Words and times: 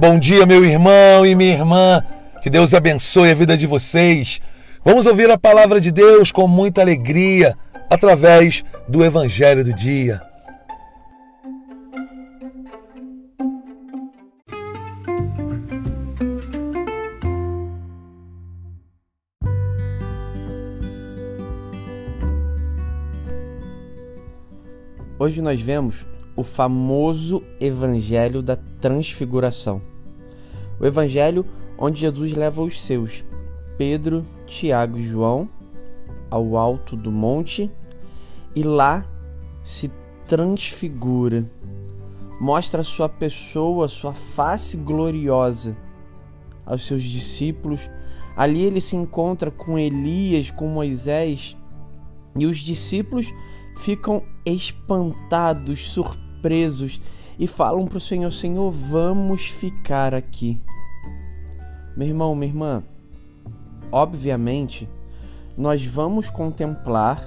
Bom 0.00 0.18
dia, 0.18 0.46
meu 0.46 0.64
irmão 0.64 1.26
e 1.26 1.34
minha 1.34 1.52
irmã. 1.52 2.02
Que 2.40 2.48
Deus 2.48 2.72
abençoe 2.72 3.32
a 3.32 3.34
vida 3.34 3.54
de 3.54 3.66
vocês. 3.66 4.40
Vamos 4.82 5.04
ouvir 5.04 5.30
a 5.30 5.36
palavra 5.36 5.78
de 5.78 5.92
Deus 5.92 6.32
com 6.32 6.48
muita 6.48 6.80
alegria 6.80 7.54
através 7.90 8.64
do 8.88 9.04
Evangelho 9.04 9.62
do 9.62 9.74
Dia. 9.74 10.22
Hoje 25.18 25.42
nós 25.42 25.60
vemos 25.60 26.06
o 26.34 26.42
famoso 26.42 27.44
Evangelho 27.60 28.40
da 28.40 28.56
Transfiguração. 28.80 29.89
O 30.80 30.86
Evangelho 30.86 31.44
onde 31.78 32.00
Jesus 32.00 32.32
leva 32.32 32.62
os 32.62 32.82
seus, 32.82 33.22
Pedro, 33.76 34.24
Tiago 34.46 34.98
e 34.98 35.02
João, 35.02 35.48
ao 36.30 36.56
alto 36.56 36.96
do 36.96 37.10
monte 37.10 37.70
e 38.56 38.62
lá 38.62 39.06
se 39.62 39.90
transfigura, 40.26 41.44
mostra 42.40 42.80
a 42.80 42.84
sua 42.84 43.08
pessoa, 43.08 43.88
sua 43.88 44.14
face 44.14 44.76
gloriosa 44.76 45.76
aos 46.64 46.86
seus 46.86 47.02
discípulos. 47.02 47.80
Ali 48.36 48.62
ele 48.62 48.80
se 48.80 48.96
encontra 48.96 49.50
com 49.50 49.78
Elias, 49.78 50.50
com 50.50 50.66
Moisés, 50.68 51.56
e 52.36 52.46
os 52.46 52.58
discípulos 52.58 53.26
ficam 53.76 54.22
espantados, 54.46 55.90
surpresos 55.90 57.00
e 57.40 57.46
falam 57.46 57.86
para 57.86 57.96
o 57.96 58.00
Senhor: 58.00 58.30
Senhor, 58.30 58.70
vamos 58.70 59.46
ficar 59.46 60.14
aqui. 60.14 60.60
Meu 61.96 62.06
irmão, 62.06 62.34
minha 62.34 62.52
irmã, 62.52 62.84
obviamente, 63.90 64.86
nós 65.56 65.84
vamos 65.84 66.28
contemplar 66.28 67.26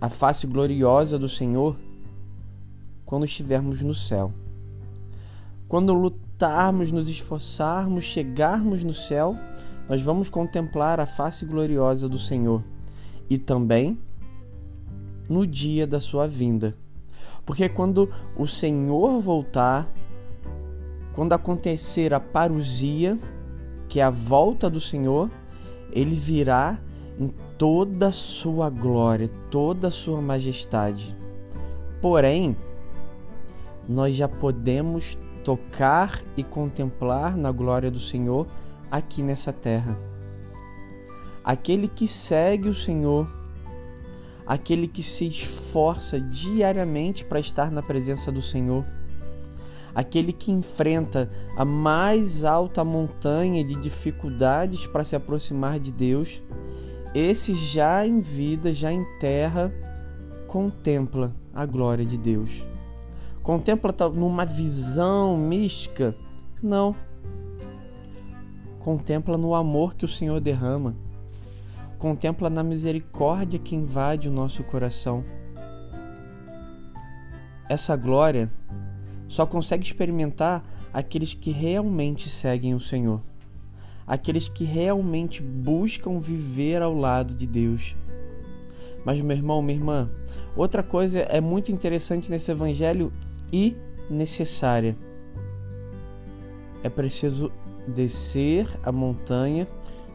a 0.00 0.08
face 0.08 0.46
gloriosa 0.46 1.18
do 1.18 1.28
Senhor 1.28 1.76
quando 3.04 3.26
estivermos 3.26 3.82
no 3.82 3.94
céu. 3.94 4.32
Quando 5.68 5.92
lutarmos, 5.92 6.90
nos 6.90 7.06
esforçarmos, 7.06 8.04
chegarmos 8.04 8.82
no 8.82 8.94
céu, 8.94 9.36
nós 9.86 10.00
vamos 10.00 10.30
contemplar 10.30 10.98
a 10.98 11.06
face 11.06 11.44
gloriosa 11.44 12.08
do 12.08 12.18
Senhor 12.18 12.64
e 13.28 13.36
também 13.36 13.98
no 15.28 15.46
dia 15.46 15.86
da 15.86 16.00
sua 16.00 16.26
vinda. 16.26 16.74
Porque 17.44 17.68
quando 17.68 18.10
o 18.36 18.46
Senhor 18.46 19.20
voltar, 19.20 19.88
quando 21.14 21.32
acontecer 21.32 22.14
a 22.14 22.20
parousia, 22.20 23.18
que 23.88 24.00
é 24.00 24.02
a 24.02 24.10
volta 24.10 24.68
do 24.68 24.80
Senhor, 24.80 25.30
ele 25.92 26.14
virá 26.14 26.78
em 27.18 27.32
toda 27.56 28.08
a 28.08 28.12
sua 28.12 28.68
glória, 28.68 29.30
toda 29.50 29.88
a 29.88 29.90
sua 29.90 30.20
majestade. 30.20 31.16
Porém, 32.00 32.56
nós 33.88 34.16
já 34.16 34.28
podemos 34.28 35.16
tocar 35.44 36.22
e 36.36 36.42
contemplar 36.42 37.36
na 37.36 37.52
glória 37.52 37.90
do 37.90 38.00
Senhor 38.00 38.46
aqui 38.90 39.22
nessa 39.22 39.52
terra. 39.52 39.96
Aquele 41.44 41.86
que 41.86 42.08
segue 42.08 42.68
o 42.68 42.74
Senhor 42.74 43.28
aquele 44.46 44.86
que 44.86 45.02
se 45.02 45.26
esforça 45.26 46.20
diariamente 46.20 47.24
para 47.24 47.40
estar 47.40 47.70
na 47.70 47.82
presença 47.82 48.30
do 48.30 48.42
Senhor, 48.42 48.84
aquele 49.94 50.32
que 50.32 50.50
enfrenta 50.50 51.30
a 51.56 51.64
mais 51.64 52.44
alta 52.44 52.84
montanha 52.84 53.64
de 53.64 53.74
dificuldades 53.76 54.86
para 54.86 55.04
se 55.04 55.16
aproximar 55.16 55.78
de 55.78 55.92
Deus, 55.92 56.42
esse 57.14 57.54
já 57.54 58.06
em 58.06 58.20
vida, 58.20 58.72
já 58.72 58.92
em 58.92 59.04
terra, 59.18 59.72
contempla 60.48 61.34
a 61.54 61.64
glória 61.64 62.04
de 62.04 62.18
Deus. 62.18 62.50
Contempla 63.42 63.94
numa 64.08 64.44
visão 64.44 65.36
mística? 65.36 66.14
Não. 66.62 66.96
Contempla 68.80 69.38
no 69.38 69.54
amor 69.54 69.94
que 69.94 70.04
o 70.04 70.08
Senhor 70.08 70.40
derrama 70.40 70.96
contempla 72.04 72.50
na 72.50 72.62
misericórdia 72.62 73.58
que 73.58 73.74
invade 73.74 74.28
o 74.28 74.30
nosso 74.30 74.62
coração. 74.62 75.24
Essa 77.66 77.96
glória 77.96 78.52
só 79.26 79.46
consegue 79.46 79.86
experimentar 79.86 80.62
aqueles 80.92 81.32
que 81.32 81.50
realmente 81.50 82.28
seguem 82.28 82.74
o 82.74 82.78
Senhor, 82.78 83.22
aqueles 84.06 84.50
que 84.50 84.64
realmente 84.64 85.40
buscam 85.40 86.18
viver 86.18 86.82
ao 86.82 86.94
lado 86.94 87.32
de 87.32 87.46
Deus. 87.46 87.96
Mas, 89.02 89.18
meu 89.22 89.34
irmão, 89.34 89.62
minha 89.62 89.78
irmã, 89.78 90.10
outra 90.54 90.82
coisa 90.82 91.20
é 91.20 91.40
muito 91.40 91.72
interessante 91.72 92.30
nesse 92.30 92.50
evangelho 92.50 93.10
e 93.50 93.74
necessária. 94.10 94.94
É 96.82 96.90
preciso 96.90 97.50
descer 97.88 98.68
a 98.82 98.92
montanha 98.92 99.66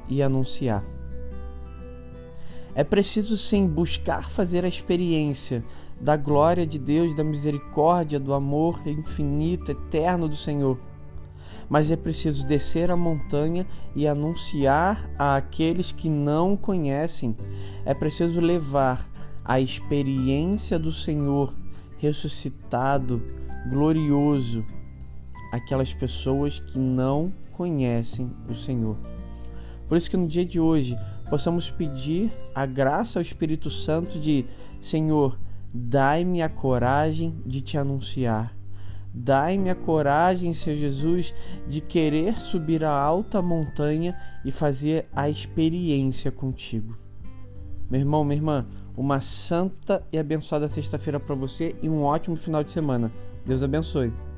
e 0.08 0.22
anunciar. 0.22 0.99
É 2.76 2.84
preciso 2.84 3.36
sim 3.38 3.68
buscar 3.68 4.30
fazer 4.30 4.64
a 4.64 4.68
experiência 4.68 5.64
da 6.00 6.16
glória 6.16 6.66
de 6.66 6.80
Deus, 6.80 7.16
da 7.16 7.24
misericórdia, 7.24 8.20
do 8.20 8.34
amor 8.34 8.82
infinito, 8.88 9.72
eterno 9.72 10.30
do 10.30 10.36
Senhor. 10.36 10.80
Mas 11.68 11.92
é 11.92 11.96
preciso 11.96 12.48
descer 12.48 12.90
a 12.90 12.96
montanha 12.96 13.66
e 13.96 14.08
anunciar 14.08 15.10
a 15.18 15.36
aqueles 15.36 15.92
que 15.92 16.10
não 16.10 16.56
conhecem. 16.56 17.36
É 17.86 17.94
preciso 17.94 18.40
levar 18.40 19.10
a 19.44 19.60
experiência 19.60 20.80
do 20.80 20.92
Senhor 20.92 21.54
ressuscitado, 21.98 23.22
glorioso, 23.70 24.66
aquelas 25.52 25.94
pessoas 25.94 26.60
que 26.60 26.80
não 26.80 27.32
conhecem 27.52 28.32
o 28.50 28.56
Senhor. 28.56 28.96
Por 29.88 29.98
isso 29.98 30.10
que 30.10 30.18
no 30.18 30.28
dia 30.28 30.46
de 30.46 30.60
hoje 30.60 30.98
possamos 31.30 31.70
pedir 31.70 32.32
a 32.56 32.66
graça 32.66 33.20
ao 33.20 33.22
Espírito 33.22 33.70
Santo 33.70 34.20
de 34.20 34.46
Senhor, 34.82 35.40
dai-me 35.74 36.42
a 36.42 36.50
coragem 36.50 37.42
de 37.46 37.62
te 37.62 37.78
anunciar. 37.78 38.56
Dai-me 39.14 39.70
a 39.70 39.76
coragem, 39.76 40.54
Senhor 40.54 40.78
Jesus, 40.78 41.34
de 41.68 41.82
querer 41.82 42.40
subir 42.40 42.84
a 42.84 42.92
alta 42.92 43.42
montanha 43.42 44.16
e 44.46 44.52
fazer 44.52 45.08
a 45.16 45.30
experiência 45.30 46.32
contigo. 46.32 46.98
Meu 47.90 48.00
irmão, 48.00 48.24
minha 48.24 48.38
irmã, 48.38 48.68
uma 48.96 49.20
santa 49.20 50.06
e 50.12 50.20
abençoada 50.20 50.68
sexta-feira 50.68 51.20
para 51.20 51.34
você 51.34 51.76
e 51.82 51.90
um 51.90 52.04
ótimo 52.04 52.36
final 52.36 52.64
de 52.64 52.72
semana. 52.72 53.12
Deus 53.46 53.64
abençoe. 53.64 54.29